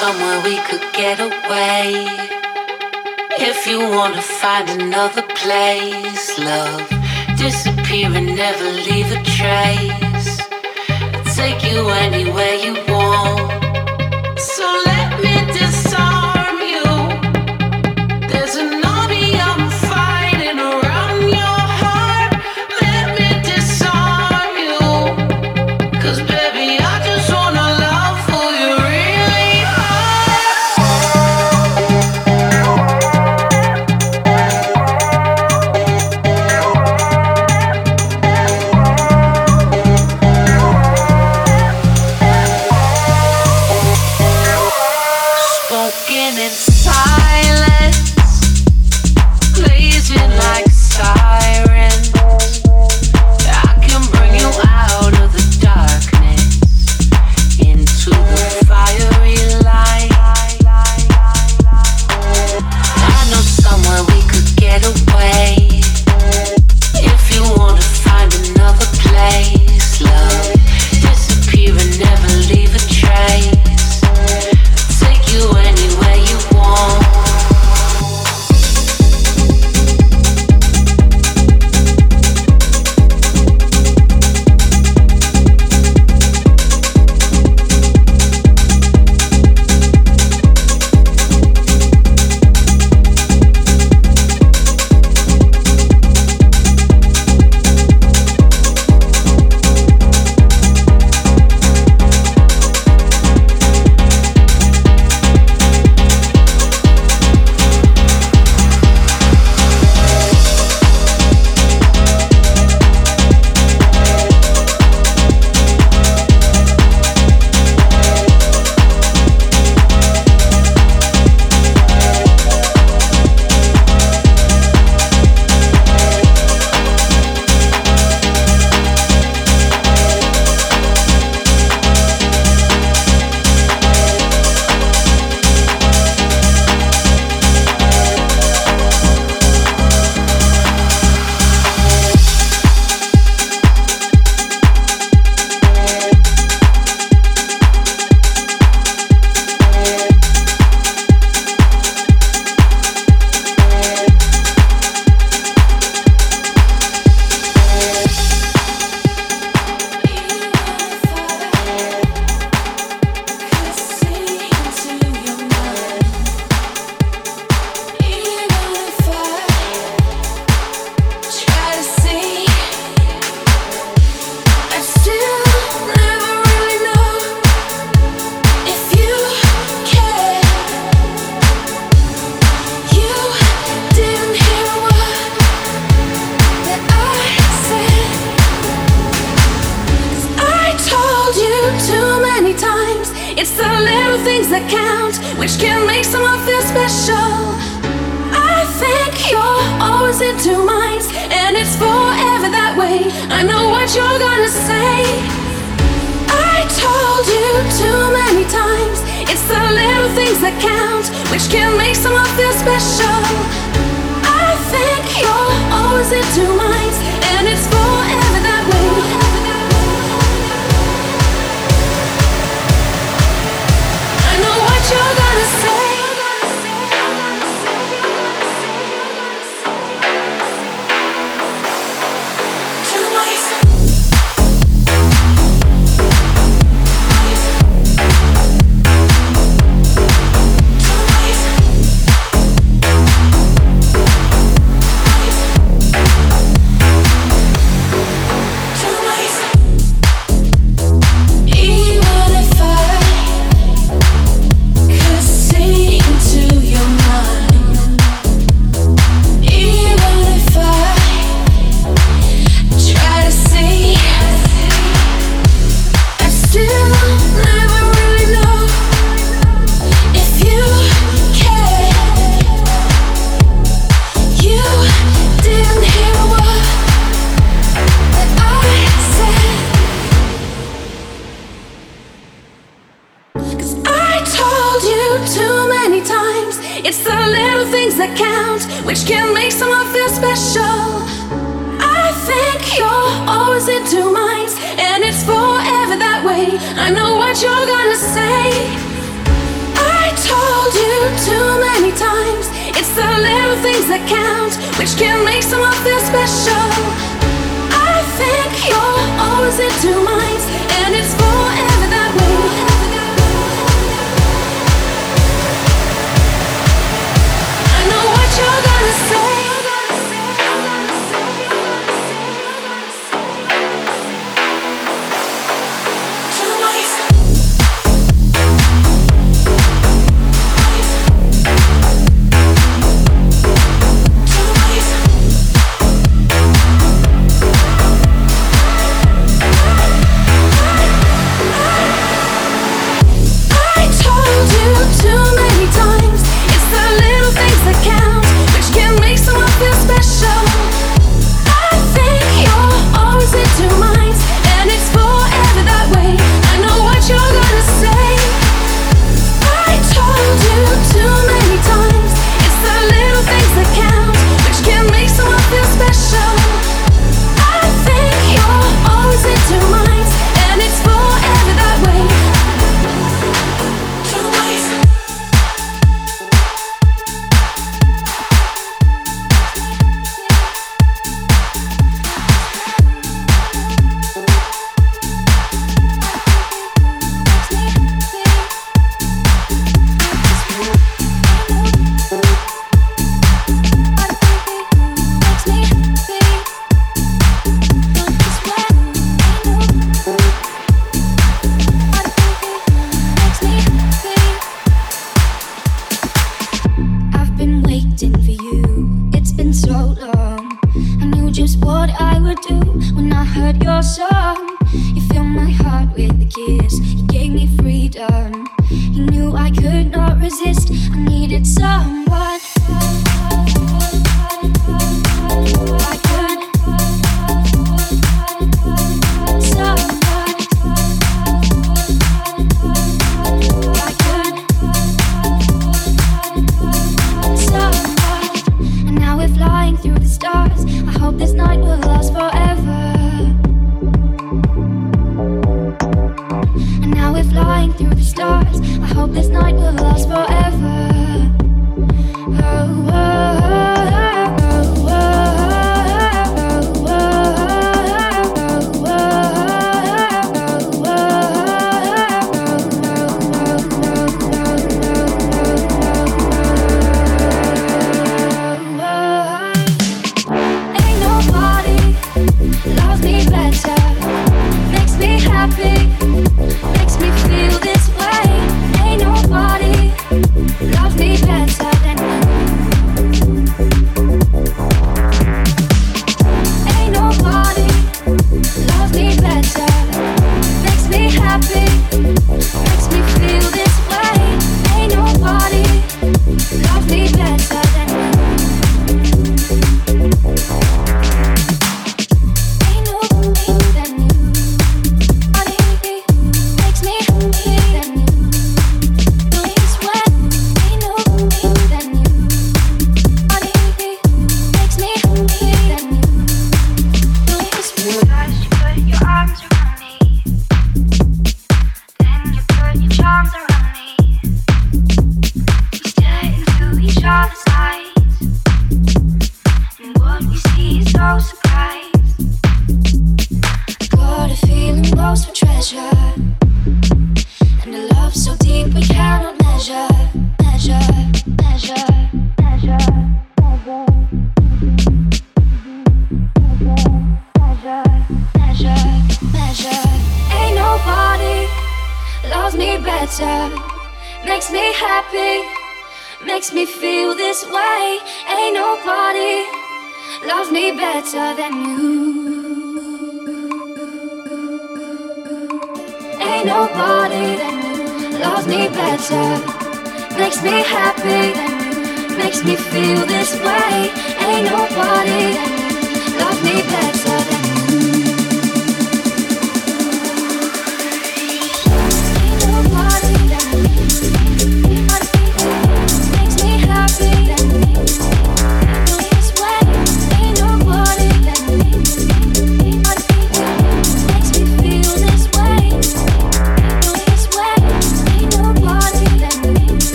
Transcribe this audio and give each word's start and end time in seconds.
somewhere 0.00 0.40
we 0.42 0.56
could 0.68 0.86
get 0.94 1.20
away. 1.20 1.88
If 3.50 3.66
you 3.66 3.78
wanna 3.96 4.22
find 4.22 4.66
another 4.80 5.24
place, 5.40 6.38
love, 6.38 6.88
disappear 7.36 8.08
and 8.18 8.34
never 8.34 8.68
leave 8.88 9.10
a 9.18 9.20
trace. 9.36 10.32
I'll 11.14 11.24
take 11.40 11.60
you 11.70 11.80
anywhere 12.06 12.54
you 12.64 12.72
want. 12.88 13.59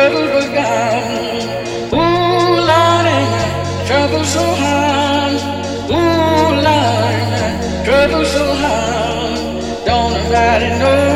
trouble 0.00 0.28
begun. 0.34 1.02
Ooh, 1.92 2.56
Lordy, 2.70 3.20
trouble 3.86 4.24
so 4.24 4.44
hard. 4.62 5.36
Ooh, 5.92 6.50
Lordy, 6.66 7.84
trouble 7.84 8.24
so 8.24 8.44
hard. 8.62 9.84
Don't 9.84 10.12
nobody 10.14 10.68
know. 10.78 11.09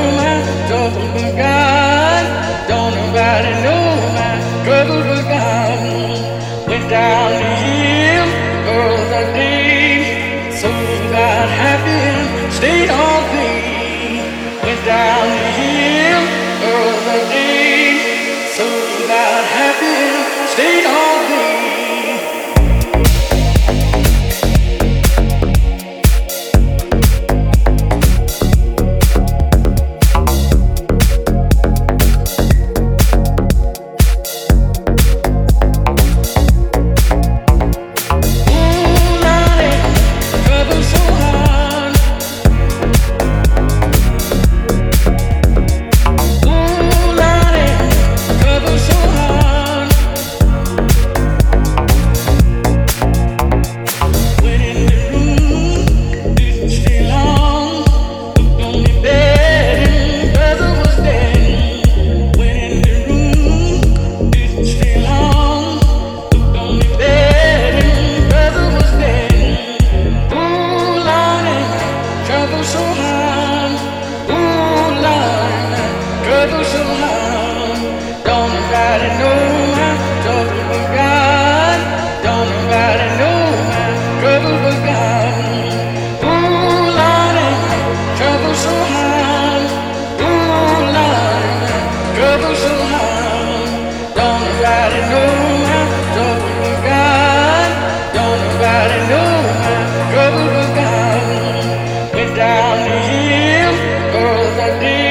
that 104.66 104.82
is. 104.82 105.03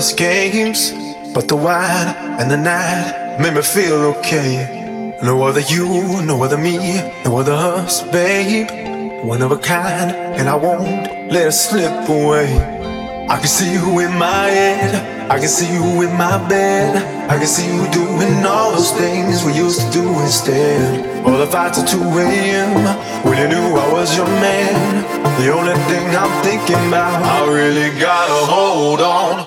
Worthless 0.00 0.12
games. 0.14 0.92
But 1.34 1.48
the 1.48 1.56
wine 1.56 2.08
and 2.40 2.50
the 2.50 2.56
night 2.56 3.38
made 3.38 3.54
me 3.54 3.62
feel 3.62 4.16
okay. 4.16 5.16
No 5.22 5.42
other 5.42 5.60
you, 5.60 6.22
no 6.24 6.42
other 6.42 6.56
me, 6.56 6.78
no 7.24 7.38
other 7.38 7.52
us, 7.52 8.02
babe. 8.10 8.68
One 9.24 9.42
of 9.42 9.52
a 9.52 9.58
kind, 9.58 10.10
and 10.38 10.48
I 10.48 10.54
won't 10.54 11.30
let 11.30 11.48
it 11.48 11.52
slip 11.52 12.08
away. 12.08 12.48
I 13.28 13.36
can 13.38 13.46
see 13.46 13.72
you 13.72 14.00
in 14.00 14.18
my 14.18 14.46
head, 14.48 15.30
I 15.30 15.38
can 15.38 15.48
see 15.48 15.72
you 15.72 16.02
in 16.02 16.16
my 16.16 16.36
bed. 16.48 16.96
I 17.30 17.38
can 17.38 17.46
see 17.46 17.66
you 17.66 17.88
doing 17.92 18.44
all 18.44 18.72
those 18.72 18.90
things 18.90 19.44
we 19.44 19.52
used 19.52 19.80
to 19.80 19.90
do 19.92 20.02
instead. 20.18 21.24
All 21.24 21.38
the 21.38 21.46
fights 21.46 21.78
at 21.78 21.86
2 21.86 22.00
a.m. 22.00 22.74
when 23.24 23.38
you 23.38 23.46
knew 23.46 23.76
I 23.78 23.92
was 23.92 24.16
your 24.16 24.26
man. 24.26 25.04
The 25.40 25.52
only 25.52 25.78
thing 25.86 26.06
I'm 26.16 26.42
thinking 26.42 26.88
about, 26.88 27.22
I 27.22 27.46
really 27.46 27.96
gotta 28.00 28.46
hold 28.50 29.00
on. 29.00 29.39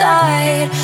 You 0.00 0.79